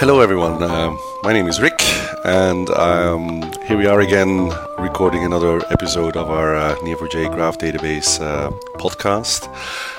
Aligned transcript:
Hello, 0.00 0.20
everyone. 0.20 0.62
Uh, 0.62 0.96
my 1.22 1.34
name 1.34 1.46
is 1.46 1.60
Rick, 1.60 1.82
and 2.24 2.70
um, 2.70 3.42
here 3.66 3.76
we 3.76 3.84
are 3.84 4.00
again 4.00 4.48
recording 4.78 5.26
another 5.26 5.60
episode 5.70 6.16
of 6.16 6.30
our 6.30 6.56
uh, 6.56 6.74
Neo4j 6.76 7.30
Graph 7.34 7.58
Database 7.58 8.18
uh, 8.18 8.48
podcast. 8.78 9.54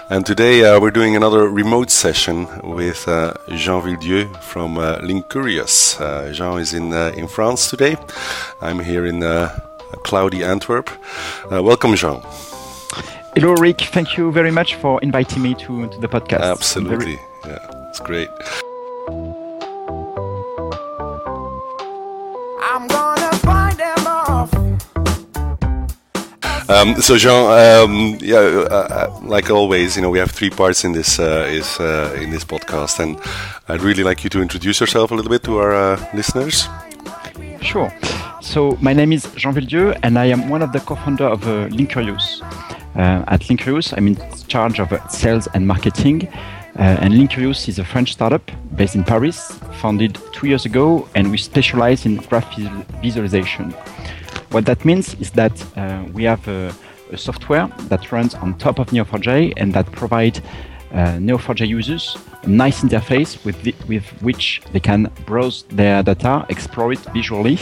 And 0.09 0.25
today 0.25 0.63
uh, 0.63 0.79
we're 0.79 0.89
doing 0.89 1.15
another 1.15 1.47
remote 1.47 1.91
session 1.91 2.47
with 2.63 3.07
uh, 3.07 3.35
Jean 3.49 3.79
Villedieu 3.83 4.41
from 4.41 4.79
uh, 4.79 4.97
Linkurious. 5.01 6.01
Uh, 6.01 6.33
Jean 6.33 6.57
is 6.57 6.73
in 6.73 6.93
in 6.93 7.27
France 7.27 7.69
today. 7.69 7.95
I'm 8.59 8.79
here 8.79 9.05
in 9.05 9.21
cloudy 10.01 10.43
Antwerp. 10.43 10.89
welcome, 11.51 11.95
Jean. 11.95 12.23
Hello, 13.35 13.53
Rick. 13.53 13.81
Thank 13.81 14.17
you 14.17 14.31
very 14.31 14.49
much 14.49 14.73
for 14.73 14.99
inviting 15.03 15.43
me 15.43 15.53
to, 15.53 15.87
to 15.89 15.99
the 15.99 16.07
podcast. 16.07 16.41
Absolutely. 16.41 17.19
Very... 17.43 17.53
Yeah, 17.53 17.89
it's 17.89 17.99
great. 17.99 18.29
Um, 26.71 27.01
so 27.01 27.17
Jean, 27.17 27.51
um, 27.51 28.17
yeah, 28.21 28.37
uh, 28.37 28.87
uh, 28.89 29.19
like 29.23 29.49
always, 29.49 29.97
you 29.97 30.01
know, 30.01 30.09
we 30.09 30.19
have 30.19 30.31
three 30.31 30.49
parts 30.49 30.85
in 30.85 30.93
this 30.93 31.19
uh, 31.19 31.45
is 31.49 31.77
uh, 31.81 32.17
in 32.21 32.29
this 32.29 32.45
podcast, 32.45 32.97
and 33.01 33.19
I'd 33.67 33.81
really 33.81 34.03
like 34.03 34.23
you 34.23 34.29
to 34.29 34.41
introduce 34.41 34.79
yourself 34.79 35.11
a 35.11 35.15
little 35.15 35.29
bit 35.29 35.43
to 35.43 35.57
our 35.57 35.73
uh, 35.73 36.09
listeners. 36.13 36.69
Sure. 37.61 37.91
So 38.39 38.77
my 38.79 38.93
name 38.93 39.11
is 39.11 39.27
Jean 39.35 39.53
Villedieu, 39.53 39.99
and 40.01 40.17
I 40.17 40.27
am 40.27 40.47
one 40.47 40.61
of 40.61 40.71
the 40.71 40.79
co-founder 40.79 41.25
of 41.25 41.43
uh, 41.45 41.67
Linkurious. 41.67 42.41
at 42.95 43.41
Linkurious, 43.49 43.93
I'm 43.97 44.07
in 44.07 44.17
charge 44.47 44.79
of 44.79 44.93
sales 45.09 45.49
and 45.53 45.67
marketing. 45.67 46.29
and 46.75 47.13
Linkurious 47.13 47.67
is 47.67 47.79
a 47.79 47.83
French 47.83 48.13
startup 48.13 48.49
based 48.77 48.95
in 48.95 49.03
Paris, 49.03 49.51
founded 49.81 50.17
two 50.31 50.47
years 50.47 50.65
ago, 50.65 51.05
and 51.15 51.31
we 51.31 51.37
specialize 51.37 52.05
in 52.05 52.15
graph 52.29 52.55
visualization. 53.01 53.73
What 54.51 54.65
that 54.65 54.83
means 54.83 55.13
is 55.21 55.31
that 55.31 55.53
uh, 55.77 56.03
we 56.13 56.25
have 56.25 56.45
a, 56.47 56.73
a, 57.11 57.17
software 57.17 57.69
that 57.87 58.11
runs 58.11 58.35
on 58.35 58.57
top 58.57 58.79
of 58.79 58.87
Neo4j 58.87 59.53
and 59.55 59.73
that 59.73 59.89
provides 59.93 60.41
uh, 60.91 61.17
Neo4j 61.19 61.69
users 61.69 62.17
a 62.43 62.49
nice 62.49 62.81
interface 62.81 63.43
with, 63.45 63.61
the, 63.63 63.73
with 63.87 64.03
which 64.21 64.61
they 64.73 64.79
can 64.81 65.09
browse 65.25 65.63
their 65.69 66.03
data, 66.03 66.45
explore 66.49 66.91
it 66.91 66.99
visually, 67.13 67.59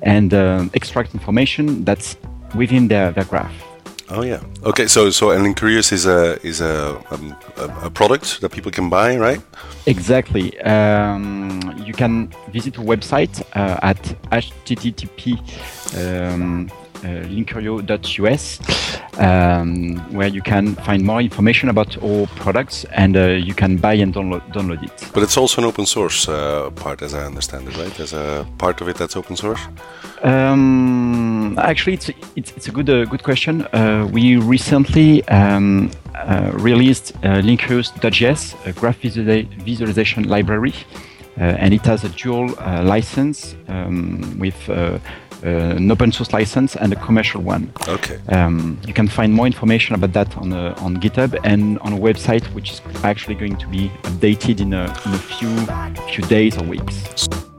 and 0.00 0.32
uh, 0.32 0.64
extract 0.72 1.12
information 1.12 1.84
that's 1.84 2.16
within 2.54 2.88
their, 2.88 3.12
their 3.12 3.24
graph. 3.24 3.69
Oh 4.10 4.22
yeah. 4.22 4.40
Okay. 4.64 4.88
So 4.88 5.10
so 5.10 5.30
and 5.30 5.44
Linkurious 5.44 5.92
is 5.92 6.06
a 6.06 6.44
is 6.44 6.60
a, 6.60 7.00
um, 7.10 7.36
a, 7.56 7.90
product 7.90 8.40
that 8.40 8.50
people 8.50 8.72
can 8.72 8.90
buy, 8.90 9.16
right? 9.16 9.40
Exactly. 9.86 10.60
Um, 10.62 11.60
you 11.86 11.92
can 11.92 12.32
visit 12.52 12.76
a 12.76 12.80
website 12.80 13.40
uh, 13.54 13.78
at 13.82 14.02
http 14.32 15.38
um, 15.96 16.70
linkurio.us 17.02 18.60
um, 19.18 19.96
where 20.12 20.28
you 20.28 20.42
can 20.42 20.74
find 20.76 21.04
more 21.04 21.20
information 21.20 21.68
about 21.68 21.96
all 21.98 22.26
products 22.28 22.84
and 22.92 23.16
uh, 23.16 23.28
you 23.28 23.54
can 23.54 23.76
buy 23.76 23.94
and 23.94 24.14
download, 24.14 24.42
download 24.52 24.82
it. 24.82 25.10
But 25.12 25.22
it's 25.22 25.36
also 25.36 25.60
an 25.60 25.66
open 25.66 25.86
source 25.86 26.28
uh, 26.28 26.70
part, 26.70 27.02
as 27.02 27.14
I 27.14 27.24
understand 27.24 27.68
it, 27.68 27.76
right? 27.76 27.92
There's 27.94 28.12
a 28.12 28.46
part 28.58 28.80
of 28.80 28.88
it 28.88 28.96
that's 28.96 29.16
open 29.16 29.36
source. 29.36 29.60
Um, 30.22 31.58
actually, 31.58 31.94
it's, 31.94 32.10
it's, 32.36 32.52
it's 32.52 32.68
a 32.68 32.72
good 32.72 32.90
uh, 32.90 33.04
good 33.06 33.22
question. 33.22 33.66
Uh, 33.72 34.08
we 34.12 34.36
recently 34.36 35.26
um, 35.28 35.90
uh, 36.14 36.50
released 36.54 37.14
uh, 37.16 37.40
Linkurious.js, 37.40 38.66
a 38.66 38.72
graph 38.72 38.98
visualization 38.98 40.28
library, 40.28 40.74
and 41.36 41.72
it 41.72 41.80
has 41.86 42.04
a 42.04 42.10
dual 42.10 42.48
license 42.82 43.54
um, 43.68 44.38
with 44.38 44.68
uh, 44.68 44.98
an 45.42 45.90
open 45.90 46.12
source 46.12 46.32
license 46.32 46.76
and 46.76 46.92
a 46.92 46.96
commercial 46.96 47.42
one. 47.42 47.72
Okay. 47.88 48.18
Um, 48.28 48.78
you 48.86 48.94
can 48.94 49.08
find 49.08 49.32
more 49.32 49.46
information 49.46 49.94
about 49.94 50.12
that 50.12 50.36
on 50.36 50.52
uh, 50.52 50.74
on 50.78 50.96
GitHub 50.98 51.38
and 51.44 51.78
on 51.80 51.92
a 51.92 51.98
website 51.98 52.44
which 52.54 52.72
is 52.72 52.80
actually 53.04 53.34
going 53.34 53.56
to 53.56 53.66
be 53.68 53.88
updated 54.02 54.60
in 54.60 54.72
a, 54.72 54.84
in 55.06 55.14
a 55.14 55.18
few 55.18 55.50
few 56.12 56.24
days 56.26 56.56
or 56.58 56.64
weeks. 56.64 57.49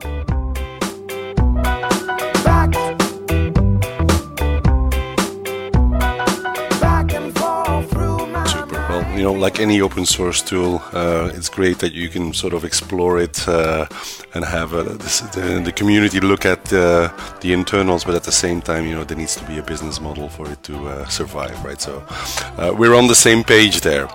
You 9.21 9.27
know, 9.27 9.33
like 9.33 9.59
any 9.59 9.81
open 9.81 10.03
source 10.03 10.41
tool, 10.41 10.81
uh, 10.93 11.29
it's 11.35 11.47
great 11.47 11.77
that 11.77 11.93
you 11.93 12.09
can 12.09 12.33
sort 12.33 12.53
of 12.53 12.65
explore 12.65 13.19
it 13.19 13.47
uh, 13.47 13.85
and 14.33 14.43
have 14.43 14.73
uh, 14.73 14.81
the, 14.81 15.61
the, 15.63 15.71
community 15.71 16.19
look 16.19 16.43
at 16.43 16.65
the 16.65 17.53
internals, 17.53 18.03
but 18.03 18.15
at 18.15 18.23
the 18.23 18.31
same 18.31 18.63
time, 18.63 18.87
you 18.87 18.95
know, 18.95 19.03
there 19.03 19.15
needs 19.15 19.35
to 19.35 19.45
be 19.45 19.59
a 19.59 19.61
business 19.61 20.01
model 20.01 20.27
for 20.27 20.49
it 20.49 20.63
to 20.63 20.75
uh, 20.87 21.07
survive, 21.07 21.63
right? 21.63 21.79
So 21.79 22.03
uh, 22.57 22.73
we're 22.75 22.95
on 22.95 23.05
the 23.05 23.13
same 23.13 23.43
page 23.43 23.81
there. 23.81 24.09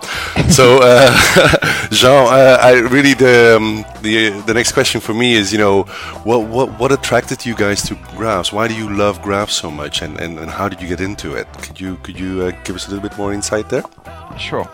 so, 0.49 0.79
uh, 0.81 1.87
Jean, 1.91 2.27
I 2.69 2.73
really 2.91 3.13
the, 3.13 3.55
um, 3.55 3.85
the 4.01 4.31
the 4.45 4.53
next 4.53 4.73
question 4.73 4.99
for 4.99 5.13
me 5.13 5.35
is, 5.35 5.53
you 5.53 5.57
know, 5.57 5.83
what 6.27 6.39
what 6.49 6.67
what 6.79 6.91
attracted 6.91 7.45
you 7.45 7.55
guys 7.55 7.81
to 7.83 7.95
graphs? 8.17 8.51
Why 8.51 8.67
do 8.67 8.75
you 8.75 8.89
love 8.89 9.21
graphs 9.21 9.53
so 9.53 9.71
much, 9.71 10.01
and, 10.01 10.19
and, 10.19 10.37
and 10.37 10.51
how 10.51 10.67
did 10.67 10.81
you 10.81 10.89
get 10.89 10.99
into 10.99 11.33
it? 11.39 11.47
Could 11.63 11.79
you 11.79 11.95
could 12.03 12.19
you 12.19 12.51
give 12.65 12.75
us 12.75 12.87
a 12.87 12.89
little 12.91 13.07
bit 13.07 13.17
more 13.17 13.31
insight 13.31 13.69
there? 13.69 13.85
Sure. 14.37 14.67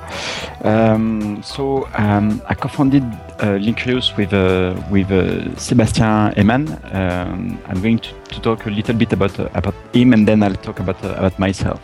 Um, 0.64 1.42
so 1.44 1.88
um, 1.96 2.42
I 2.48 2.54
co-founded 2.54 3.04
uh, 3.04 3.58
Linkurious 3.58 4.16
with 4.18 4.34
uh, 4.34 4.76
with 4.92 5.12
uh, 5.12 5.50
Sébastien 5.56 6.34
Heymann. 6.36 6.68
Um, 6.94 7.60
I'm 7.68 7.82
going 7.82 8.00
to, 8.00 8.14
to, 8.14 8.42
talk 8.42 8.66
a 8.66 8.70
little 8.70 8.96
bit 8.96 9.14
about 9.14 9.40
uh, 9.40 9.50
about 9.54 9.76
him, 9.94 10.14
and 10.14 10.28
then 10.28 10.44
I'll 10.44 10.56
talk 10.56 10.80
about 10.80 11.04
uh, 11.04 11.16
about 11.18 11.40
myself. 11.40 11.82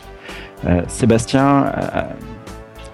Uh, 0.62 0.82
Sébastien 0.86 2.16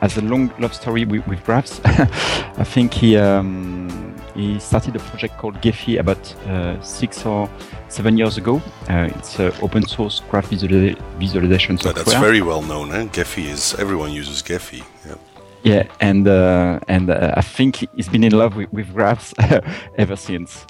has 0.01 0.17
a 0.17 0.23
long 0.23 0.53
love 0.59 0.75
story 0.75 1.05
with, 1.05 1.27
with 1.27 1.45
graphs. 1.45 1.81
I 1.85 2.65
think 2.65 2.95
he 2.95 3.17
um, 3.17 4.16
he 4.37 4.59
started 4.59 4.95
a 4.97 4.99
project 4.99 5.37
called 5.39 5.61
Gephi 5.61 5.99
about 5.99 6.85
six 6.85 7.25
or 7.27 7.49
seven 7.89 8.17
years 8.17 8.37
ago. 8.37 8.61
Uh, 8.89 9.09
it's 9.17 9.39
an 9.39 9.53
open 9.63 9.87
source 9.87 10.23
graph 10.31 10.49
visualization 10.49 11.79
software. 11.79 12.05
that's 12.05 12.15
very 12.15 12.43
well 12.43 12.63
known. 12.63 12.93
Eh? 12.93 13.07
Gephi 13.07 13.45
is 13.49 13.75
everyone 13.79 14.13
uses 14.13 14.43
Gephi. 14.43 14.83
Yeah. 15.07 15.15
Yeah, 15.63 15.89
and 16.01 16.29
uh, 16.29 16.79
and 16.87 17.11
uh, 17.11 17.35
I 17.37 17.43
think 17.43 17.89
he's 17.97 18.09
been 18.09 18.23
in 18.23 18.33
love 18.33 18.55
with, 18.55 18.73
with 18.73 18.93
graphs 18.95 19.35
ever 19.99 20.15
since. 20.15 20.65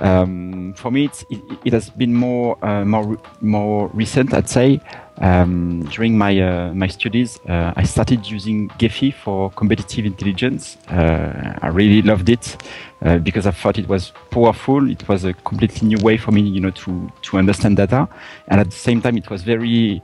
Um, 0.00 0.74
for 0.74 0.90
me, 0.90 1.06
it, 1.06 1.24
it, 1.64 1.72
has 1.72 1.88
been 1.88 2.14
more 2.14 2.62
uh, 2.62 2.84
more 2.84 3.16
more 3.40 3.88
recent, 3.94 4.34
I'd 4.34 4.48
say. 4.48 4.80
Um, 5.20 5.82
during 5.90 6.16
my 6.16 6.40
uh, 6.40 6.72
my 6.74 6.86
studies, 6.86 7.40
uh, 7.48 7.72
I 7.74 7.82
started 7.82 8.30
using 8.30 8.68
Gephi 8.78 9.12
for 9.12 9.50
competitive 9.50 10.06
intelligence. 10.06 10.76
Uh, 10.88 11.58
I 11.60 11.68
really 11.68 12.02
loved 12.02 12.28
it 12.28 12.56
uh, 13.02 13.18
because 13.18 13.46
I 13.46 13.50
thought 13.50 13.78
it 13.78 13.88
was 13.88 14.12
powerful. 14.30 14.88
It 14.88 15.08
was 15.08 15.24
a 15.24 15.32
completely 15.32 15.88
new 15.88 15.98
way 15.98 16.18
for 16.18 16.30
me, 16.30 16.42
you 16.42 16.60
know, 16.60 16.70
to 16.70 17.10
to 17.22 17.38
understand 17.38 17.78
data, 17.78 18.08
and 18.46 18.60
at 18.60 18.70
the 18.70 18.76
same 18.76 19.02
time, 19.02 19.16
it 19.16 19.28
was 19.28 19.42
very, 19.42 20.00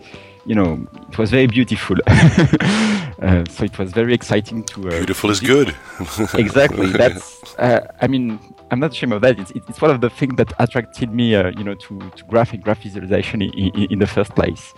you 0.47 0.55
know, 0.55 0.85
it 1.09 1.17
was 1.17 1.31
very 1.31 1.47
beautiful. 1.47 1.97
uh, 2.07 3.45
so 3.49 3.65
it 3.65 3.79
was 3.79 3.93
very 3.93 4.15
exciting 4.15 4.65
to. 4.65 4.81
Beautiful 4.81 5.31
is 5.31 5.39
good. 5.39 5.77
exactly. 6.35 6.91
That's. 6.91 7.55
I 7.59 8.09
mean, 8.09 8.41
I'm 8.71 8.81
not 8.81 8.93
ashamed 8.93 9.13
of 9.13 9.23
that. 9.23 9.39
It's, 9.39 9.51
it's 9.53 9.81
one 9.81 9.91
of 9.91 10.01
the 10.01 10.11
things 10.11 10.37
that 10.37 10.53
attracted 10.59 11.13
me, 11.13 11.35
uh, 11.35 11.51
you 11.57 11.65
know, 11.65 11.75
to, 11.75 11.99
to 11.99 12.25
graphic 12.25 12.63
graph 12.63 12.83
visualization 12.83 13.43
in, 13.43 13.53
in, 13.53 13.93
in 13.93 13.99
the 13.99 14.07
first 14.07 14.35
place, 14.35 14.75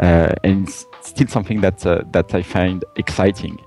uh, 0.00 0.34
and 0.42 0.68
it's 0.68 0.86
still 1.00 1.26
something 1.26 1.60
that 1.60 1.84
uh, 1.86 2.02
that 2.12 2.34
I 2.34 2.42
find 2.42 2.84
exciting. 2.96 3.58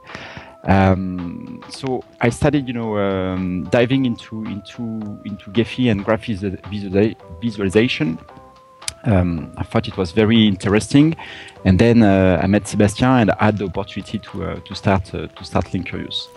Um, 0.66 1.62
so 1.69 2.04
I 2.22 2.30
started, 2.30 2.68
you 2.68 2.74
know, 2.74 2.98
um, 2.98 3.66
diving 3.69 4.06
into 4.06 4.44
into 4.45 4.83
into 5.25 5.51
Gephi 5.51 5.92
and 5.92 6.04
graph 6.04 6.25
visualization. 7.42 8.18
Um, 9.06 9.51
I 9.57 9.63
thought 9.63 9.89
it 9.89 9.98
was 9.98 10.13
very 10.13 10.48
interesting, 10.48 11.16
and 11.66 11.78
then 11.78 12.04
uh, 12.04 12.39
I 12.42 12.48
met 12.48 12.63
Sébastien 12.63 13.22
and 13.22 13.31
I 13.31 13.45
had 13.45 13.57
the 13.57 13.66
opportunity 13.66 14.19
to 14.19 14.45
uh, 14.45 14.60
to 14.62 14.75
start 14.75 15.13
uh, 15.13 15.28
to 15.28 15.44
start 15.44 15.66
Linkurious. 15.66 16.30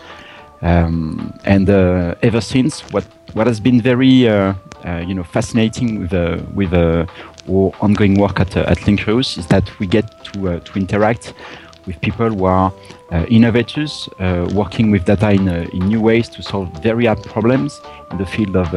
Um, 0.61 1.37
and 1.45 1.69
uh, 1.69 2.15
ever 2.21 2.41
since, 2.41 2.81
what 2.91 3.05
what 3.33 3.47
has 3.47 3.59
been 3.59 3.81
very 3.81 4.27
uh, 4.27 4.53
uh, 4.85 5.03
you 5.07 5.13
know 5.13 5.23
fascinating 5.23 5.99
with 5.99 6.13
uh, 6.13 6.39
with 6.53 6.73
uh, 6.73 7.05
our 7.49 7.71
ongoing 7.81 8.19
work 8.19 8.39
at 8.39 8.57
at 8.57 8.77
Linkurious 8.79 9.37
is 9.37 9.47
that 9.47 9.79
we 9.79 9.87
get 9.87 10.23
to 10.25 10.59
to 10.59 10.79
interact 10.79 11.33
with 11.85 12.01
people 12.01 12.29
who 12.29 12.45
are 12.45 12.73
innovators, 13.29 14.09
working 14.53 14.91
with 14.91 15.05
data 15.05 15.31
in, 15.31 15.47
in 15.47 15.87
new 15.87 16.01
ways 16.01 16.27
to 16.27 16.43
solve 16.43 16.67
very 16.83 17.05
hard 17.05 17.23
problems 17.23 17.79
in 18.11 18.17
the 18.17 18.25
field 18.25 18.57
of 18.57 18.73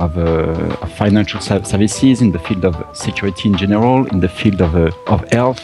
of, 0.00 0.16
uh, 0.16 0.76
of, 0.80 0.92
financial 0.92 1.40
services, 1.40 2.22
in 2.22 2.32
the 2.32 2.38
field 2.38 2.64
of 2.64 2.74
security 2.96 3.48
in 3.50 3.56
general, 3.56 4.06
in 4.06 4.20
the 4.20 4.28
field 4.28 4.60
of, 4.62 4.74
uh, 4.74 4.90
of 5.06 5.20
health, 5.30 5.62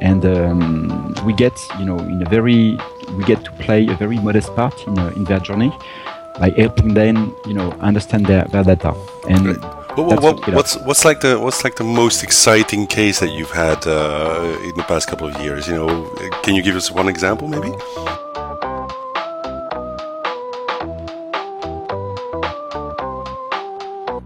and 0.00 0.24
um, 0.26 1.14
we 1.24 1.32
get, 1.32 1.58
you 1.78 1.86
know, 1.86 1.98
in 1.98 2.22
a 2.22 2.28
very, 2.28 2.78
we 3.16 3.24
get 3.24 3.44
to 3.44 3.52
play 3.52 3.86
a 3.88 3.94
very 3.94 4.18
modest 4.18 4.54
part 4.54 4.86
in, 4.86 4.98
uh, 4.98 5.08
in 5.16 5.24
their 5.24 5.40
journey. 5.40 5.72
by 6.38 6.50
helping 6.50 6.94
them, 6.94 7.34
you 7.46 7.54
know, 7.54 7.70
understand 7.80 8.26
their, 8.26 8.44
their 8.44 8.64
data. 8.64 8.94
And 9.28 9.44
Great. 9.44 9.58
what, 9.96 10.22
what, 10.22 10.48
what's 10.48 10.76
what's 10.78 11.04
like 11.04 11.20
the 11.20 11.38
what's 11.38 11.64
like 11.64 11.76
the 11.76 11.84
most 11.84 12.22
exciting 12.22 12.86
case 12.86 13.20
that 13.20 13.30
you've 13.30 13.50
had 13.50 13.86
uh, 13.86 14.56
in 14.64 14.74
the 14.76 14.84
past 14.84 15.08
couple 15.08 15.28
of 15.28 15.40
years? 15.42 15.68
You 15.68 15.74
know, 15.74 15.88
can 16.42 16.54
you 16.54 16.62
give 16.62 16.76
us 16.76 16.90
one 16.90 17.08
example, 17.08 17.48
maybe? 17.48 17.70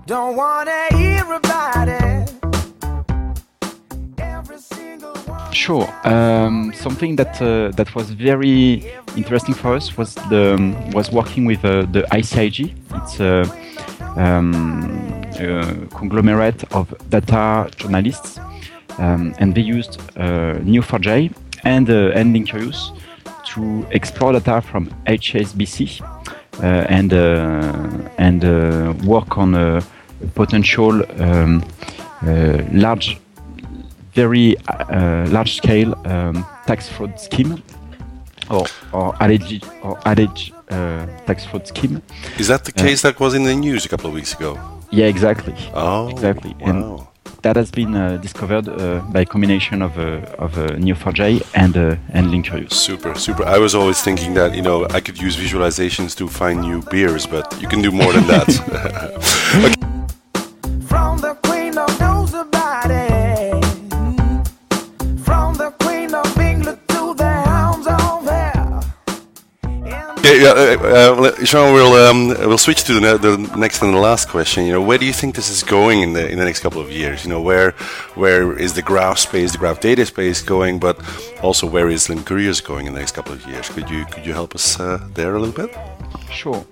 Don't 0.06 0.36
wanna 0.36 0.70
hear 0.70 0.83
Sure. 5.64 5.88
Um, 6.04 6.74
something 6.74 7.16
that 7.16 7.40
uh, 7.40 7.70
that 7.70 7.94
was 7.94 8.10
very 8.10 8.84
interesting 9.16 9.54
for 9.54 9.74
us 9.74 9.96
was 9.96 10.14
the 10.28 10.56
um, 10.56 10.90
was 10.90 11.10
working 11.10 11.46
with 11.46 11.64
uh, 11.64 11.86
the 11.90 12.02
ICIJ. 12.12 12.74
It's 12.96 13.18
a, 13.18 13.44
um, 14.20 14.52
a, 15.40 15.86
conglomerate 15.96 16.64
of 16.74 16.92
data 17.08 17.70
journalists, 17.76 18.38
um, 18.98 19.34
and 19.38 19.54
they 19.54 19.62
used 19.62 20.00
uh, 20.18 20.60
Neo4j 20.68 21.32
and 21.64 21.88
uh, 21.88 22.12
and 22.14 22.36
Linkurious 22.36 22.94
to 23.54 23.86
explore 23.90 24.34
data 24.34 24.60
from 24.60 24.90
HSBC 25.06 26.02
uh, 26.02 26.66
and 26.90 27.14
uh, 27.14 28.10
and 28.18 28.44
uh, 28.44 28.92
work 29.06 29.38
on 29.38 29.54
a 29.54 29.82
potential 30.34 31.02
um, 31.22 31.64
large 32.70 33.18
very 34.14 34.56
uh, 34.68 35.26
large 35.28 35.56
scale 35.56 35.94
um, 36.06 36.44
tax 36.66 36.88
fraud 36.88 37.18
scheme 37.18 37.62
or, 38.50 38.66
or 38.92 39.14
alleged, 39.20 39.64
or 39.82 39.98
alleged 40.04 40.52
uh, 40.70 41.06
tax 41.26 41.44
fraud 41.44 41.66
scheme. 41.66 42.02
Is 42.38 42.48
that 42.48 42.64
the 42.64 42.72
case 42.72 43.02
that 43.02 43.18
was 43.20 43.34
in 43.34 43.44
the 43.44 43.54
news 43.54 43.84
a 43.84 43.88
couple 43.88 44.08
of 44.08 44.14
weeks 44.14 44.34
ago? 44.34 44.58
Yeah, 44.90 45.06
exactly. 45.06 45.54
Oh, 45.74 46.08
exactly. 46.08 46.54
Wow. 46.60 46.68
And 46.68 47.06
that 47.42 47.56
has 47.56 47.70
been 47.70 47.94
uh, 47.94 48.16
discovered 48.18 48.68
uh, 48.68 49.00
by 49.12 49.20
a 49.20 49.26
combination 49.26 49.82
of 49.82 49.98
uh, 49.98 50.44
of 50.44 50.56
uh, 50.58 50.68
Neo4j 50.76 51.42
and 51.54 51.76
uh, 51.76 51.96
and 52.12 52.28
Linkurious. 52.28 52.72
Super, 52.72 53.14
super. 53.14 53.44
I 53.44 53.58
was 53.58 53.74
always 53.74 54.00
thinking 54.02 54.34
that 54.34 54.54
you 54.54 54.62
know 54.62 54.86
I 54.90 55.00
could 55.00 55.18
use 55.20 55.36
visualizations 55.36 56.16
to 56.16 56.28
find 56.28 56.60
new 56.60 56.82
beers, 56.90 57.26
but 57.26 57.46
you 57.60 57.68
can 57.68 57.82
do 57.82 57.90
more 57.90 58.12
than 58.12 58.26
that. 58.28 58.48
okay. 59.64 59.83
Yeah, 70.34 70.50
uh, 70.50 71.14
uh, 71.14 71.72
we'll 71.72 71.94
um, 71.94 72.28
we'll 72.48 72.58
switch 72.58 72.82
to 72.84 72.94
the, 72.94 73.18
the 73.18 73.36
next 73.56 73.82
and 73.82 73.94
the 73.94 73.98
last 73.98 74.28
question. 74.28 74.66
You 74.66 74.72
know, 74.72 74.82
where 74.82 74.98
do 74.98 75.06
you 75.06 75.12
think 75.12 75.36
this 75.36 75.48
is 75.48 75.62
going 75.62 76.02
in 76.02 76.12
the 76.12 76.28
in 76.28 76.38
the 76.38 76.44
next 76.44 76.60
couple 76.60 76.80
of 76.80 76.90
years? 76.90 77.24
You 77.24 77.30
know, 77.30 77.40
where 77.40 77.70
where 78.16 78.58
is 78.58 78.72
the 78.72 78.82
graph 78.82 79.18
space, 79.18 79.52
the 79.52 79.58
graph 79.58 79.78
data 79.80 80.04
space 80.04 80.42
going, 80.42 80.80
but 80.80 80.98
also 81.40 81.68
where 81.68 81.88
is 81.88 82.08
Linkurious 82.08 82.62
going 82.64 82.86
in 82.86 82.94
the 82.94 82.98
next 82.98 83.12
couple 83.12 83.32
of 83.32 83.46
years? 83.46 83.68
Could 83.68 83.88
you 83.88 84.04
could 84.06 84.26
you 84.26 84.32
help 84.32 84.54
us 84.54 84.80
uh, 84.80 84.98
there 85.14 85.36
a 85.36 85.40
little 85.40 85.54
bit? 85.54 85.76
Sure. 86.30 86.64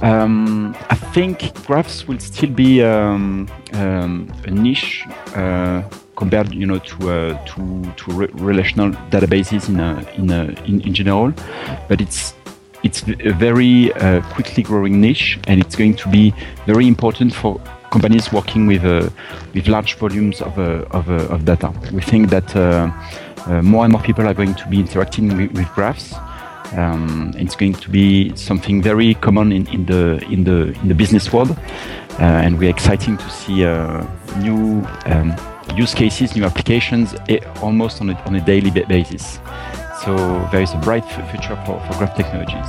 Um, 0.00 0.76
I 0.90 0.94
think 0.94 1.54
graphs 1.66 2.06
will 2.06 2.20
still 2.20 2.50
be 2.50 2.84
um, 2.84 3.48
um, 3.72 4.32
a 4.44 4.50
niche 4.50 5.04
uh, 5.34 5.82
compared, 6.14 6.54
you 6.54 6.66
know, 6.66 6.78
to 6.78 7.10
uh, 7.10 7.44
to 7.46 7.92
to 7.96 8.12
re 8.12 8.28
relational 8.34 8.92
databases 9.10 9.68
in 9.68 9.80
a, 9.80 9.90
in, 10.16 10.30
a, 10.30 10.44
in 10.66 10.80
in 10.82 10.94
general, 10.94 11.32
but 11.88 12.00
it's 12.00 12.34
it's 12.88 13.02
a 13.02 13.32
very 13.32 13.92
uh, 13.92 14.22
quickly 14.32 14.62
growing 14.62 15.00
niche, 15.00 15.38
and 15.46 15.60
it's 15.60 15.76
going 15.76 15.94
to 15.96 16.08
be 16.08 16.32
very 16.66 16.86
important 16.86 17.34
for 17.34 17.60
companies 17.90 18.32
working 18.32 18.66
with 18.66 18.84
uh, 18.84 19.08
with 19.54 19.68
large 19.68 19.94
volumes 19.96 20.40
of 20.40 20.58
uh, 20.58 20.98
of, 20.98 21.08
uh, 21.10 21.34
of, 21.34 21.44
data. 21.44 21.70
We 21.92 22.02
think 22.02 22.30
that 22.30 22.54
more 23.62 23.84
and 23.84 23.92
more 23.92 24.02
people 24.02 24.26
are 24.26 24.34
going 24.34 24.54
to 24.54 24.68
be 24.68 24.80
interacting 24.80 25.36
with, 25.36 25.52
with 25.52 25.68
graphs. 25.74 26.14
Um, 26.76 27.32
it's 27.36 27.56
going 27.56 27.74
to 27.74 27.90
be 27.90 28.36
something 28.36 28.82
very 28.82 29.14
common 29.14 29.52
in, 29.52 29.66
in 29.68 29.86
the 29.86 30.22
in 30.30 30.44
the 30.44 30.72
in 30.82 30.88
the 30.88 30.94
business 30.94 31.32
world, 31.32 31.50
uh, 31.50 32.44
and 32.44 32.58
we're 32.58 32.70
exciting 32.70 33.16
to 33.18 33.30
see 33.30 33.64
uh, 33.64 34.04
new 34.38 34.86
um, 35.06 35.34
use 35.76 35.94
cases, 35.94 36.34
new 36.34 36.44
applications, 36.44 37.14
eh, 37.28 37.38
almost 37.62 38.00
on 38.00 38.10
a, 38.10 38.14
on 38.24 38.34
a 38.34 38.40
daily 38.40 38.70
basis. 38.70 39.38
So 40.04 40.14
there 40.52 40.62
is 40.62 40.72
a 40.74 40.78
bright 40.78 41.04
future 41.04 41.60
for, 41.66 41.80
for 41.80 41.98
graph 41.98 42.16
technologies. 42.16 42.66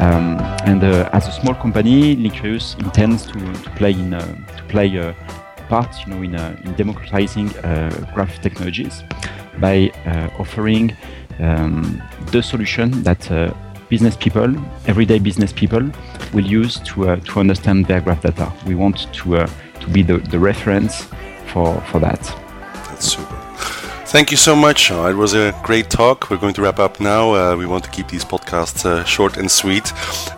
Um, 0.00 0.36
and 0.66 0.82
uh, 0.82 1.08
as 1.12 1.28
a 1.28 1.32
small 1.32 1.54
company, 1.54 2.16
Linkurious 2.16 2.76
intends 2.80 3.26
to, 3.26 3.38
to 3.38 3.70
play 3.76 3.92
in 3.92 4.14
uh, 4.14 4.20
to 4.56 4.62
play 4.64 4.98
uh, 4.98 5.14
part, 5.68 5.94
you 6.04 6.12
know, 6.12 6.22
in, 6.22 6.34
uh, 6.34 6.60
in 6.64 6.74
democratizing 6.74 7.56
uh, 7.58 7.90
graph 8.12 8.42
technologies 8.42 9.04
by 9.60 9.92
uh, 10.06 10.28
offering 10.40 10.96
um, 11.38 12.02
the 12.32 12.42
solution 12.42 12.90
that 13.04 13.54
business 13.88 14.16
people, 14.16 14.52
everyday 14.88 15.20
business 15.20 15.52
people, 15.52 15.88
will 16.34 16.46
use 16.46 16.80
to 16.80 17.16
to 17.16 17.38
understand 17.38 17.86
their 17.86 18.00
graph 18.00 18.22
data. 18.22 18.52
We 18.66 18.74
want 18.74 19.12
to 19.12 19.46
to 19.86 19.92
be 19.92 20.02
the, 20.02 20.18
the 20.18 20.38
reference 20.38 21.04
for 21.52 21.80
for 21.90 21.98
that. 22.00 22.20
That's 22.88 23.12
super. 23.12 23.36
Thank 24.06 24.30
you 24.30 24.36
so 24.36 24.54
much. 24.54 24.92
Uh, 24.92 25.08
it 25.10 25.16
was 25.16 25.34
a 25.34 25.52
great 25.64 25.90
talk. 25.90 26.30
We're 26.30 26.36
going 26.38 26.54
to 26.54 26.62
wrap 26.62 26.78
up 26.78 27.00
now. 27.00 27.34
Uh, 27.34 27.56
we 27.56 27.66
want 27.66 27.82
to 27.84 27.90
keep 27.90 28.06
these 28.08 28.24
podcasts 28.24 28.86
uh, 28.86 29.02
short 29.04 29.36
and 29.36 29.50
sweet. 29.50 29.92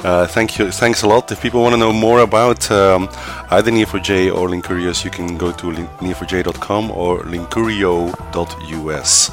Uh, 0.04 0.26
thank 0.26 0.58
you. 0.58 0.70
Thanks 0.72 1.02
a 1.02 1.06
lot. 1.06 1.30
If 1.30 1.42
people 1.42 1.60
want 1.62 1.74
to 1.74 1.78
know 1.78 1.92
more 1.92 2.20
about 2.20 2.70
um, 2.70 3.08
either 3.50 3.70
Neo4j 3.70 4.34
or 4.34 4.48
Linkurious, 4.48 5.04
you 5.04 5.10
can 5.10 5.36
go 5.36 5.52
to 5.52 5.66
neo4j.com 6.00 6.90
or 6.92 7.20
linkurio.us. 7.24 9.30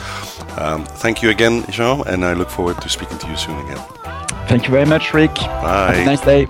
Um, 0.59 0.83
thank 0.85 1.23
you 1.23 1.29
again, 1.29 1.63
Jean, 1.71 2.03
and 2.05 2.25
I 2.25 2.33
look 2.33 2.49
forward 2.49 2.81
to 2.81 2.89
speaking 2.89 3.17
to 3.19 3.27
you 3.27 3.37
soon 3.37 3.57
again. 3.65 3.81
Thank 4.47 4.65
you 4.65 4.71
very 4.71 4.85
much, 4.85 5.13
Rick. 5.13 5.33
Bye. 5.35 5.93
Have 5.95 6.01
a 6.01 6.05
nice 6.05 6.21
day. 6.21 6.45